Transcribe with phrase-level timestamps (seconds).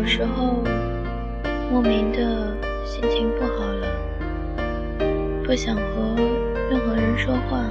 [0.00, 0.64] 有时候
[1.70, 2.56] 莫名的
[2.86, 3.86] 心情不好了，
[5.44, 6.16] 不想和
[6.70, 7.70] 任何人说话，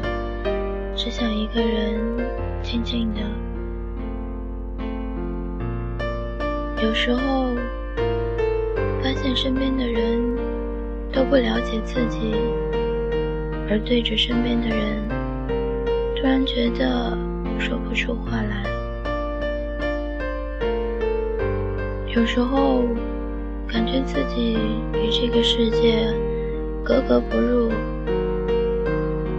[0.95, 1.99] 只想一个人
[2.61, 3.21] 静静的。
[6.83, 7.47] 有时候
[9.01, 10.37] 发现身边的人
[11.11, 12.35] 都不了解自己，
[13.67, 15.01] 而对着身边的人，
[16.15, 17.17] 突然觉得
[17.57, 18.78] 说不出话来。
[22.15, 22.83] 有时候
[23.67, 24.57] 感觉自己
[24.93, 26.11] 与这个世界
[26.83, 27.69] 格格不入，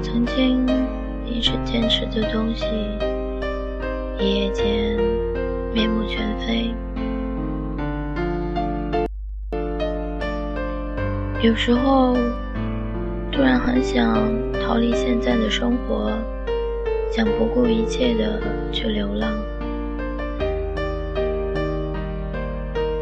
[0.00, 0.64] 曾经
[1.26, 2.64] 一直坚持的东西，
[4.20, 4.96] 一夜间
[5.74, 6.72] 面目全非。
[11.42, 12.16] 有时候
[13.32, 14.14] 突然很想
[14.62, 16.12] 逃离现在的生活，
[17.10, 19.28] 想不顾一切的去流浪。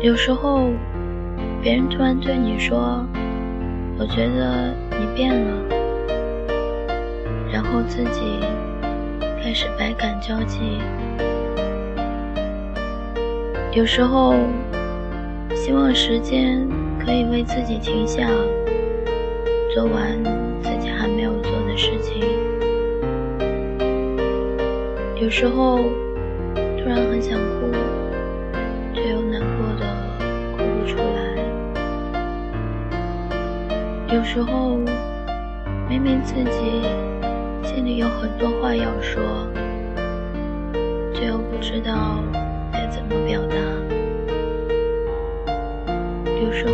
[0.01, 0.71] 有时候，
[1.61, 3.05] 别人突然对你说
[3.99, 5.51] ：“我觉得你变了。”
[7.53, 8.39] 然后自己
[9.43, 10.79] 开始百感交集。
[13.73, 14.37] 有时候，
[15.53, 16.65] 希望时间
[17.05, 18.29] 可以为自己停下，
[19.75, 20.23] 做完
[20.63, 22.23] 自己还没有做的事情。
[25.21, 25.79] 有时候，
[26.55, 27.67] 突然很想哭。
[34.11, 34.78] 有时候，
[35.87, 36.83] 明明自己
[37.62, 39.23] 心里有很多话要说，
[41.12, 42.25] 却又不知道
[42.73, 43.56] 该怎么表达。
[46.42, 46.73] 有时候，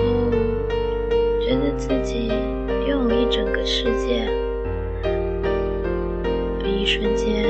[1.41, 2.29] 觉得自己
[2.89, 4.29] 拥有一整个世界，
[6.65, 7.45] 一瞬间，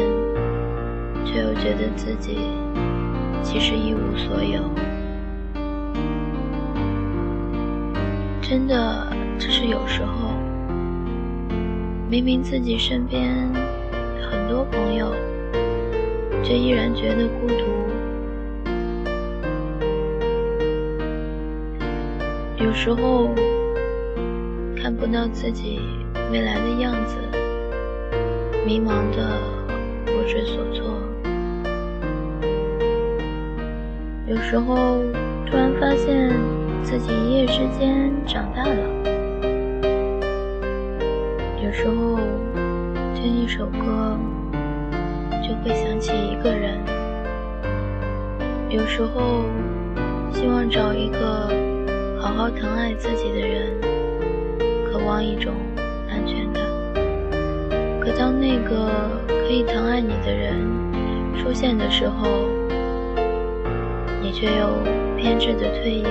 [1.26, 2.38] 却又觉得自己
[3.42, 4.62] 其实一无所有。
[8.40, 9.23] 真的。
[9.38, 10.30] 只是有时候，
[12.08, 13.30] 明明自己身边
[14.30, 15.12] 很多朋友，
[16.42, 17.64] 却依然觉得孤独。
[22.56, 23.28] 有时候
[24.80, 25.80] 看不到自己
[26.32, 27.16] 未来的样子，
[28.66, 29.38] 迷茫的
[30.06, 30.84] 不知所措。
[34.26, 35.02] 有时候
[35.46, 36.32] 突然发现
[36.82, 39.13] 自己一夜之间长大了。
[41.74, 42.20] 有时候
[43.16, 44.16] 听一首歌，
[45.42, 46.78] 就会想起一个人；
[48.68, 49.42] 有时候
[50.32, 51.50] 希望找一个
[52.20, 53.72] 好好疼爱自己的人，
[54.88, 55.52] 渴望一种
[56.08, 56.62] 安全感。
[58.00, 60.54] 可当那个可以疼爱你的人
[61.36, 62.28] 出现的时候，
[64.22, 64.68] 你却又
[65.16, 66.06] 偏执的退隐。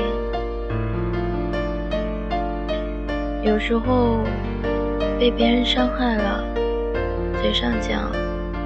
[3.46, 4.18] 有时候。
[5.24, 6.44] 被别人伤害了，
[7.42, 8.12] 嘴上讲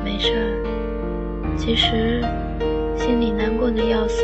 [0.03, 2.19] 没事儿，其实
[2.95, 4.23] 心里难过的要死。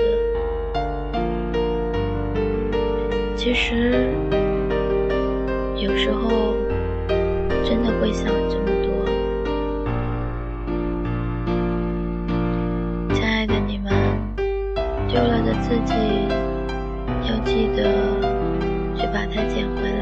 [3.35, 4.09] 其实
[5.75, 6.55] 有时候
[7.63, 8.89] 真的会想这么多。
[13.13, 13.93] 亲爱的你们，
[15.07, 15.93] 丢了的自己
[17.29, 17.83] 要记得
[18.95, 19.92] 去把它捡回来。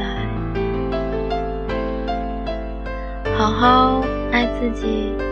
[3.36, 4.00] 好好
[4.30, 5.31] 爱自己。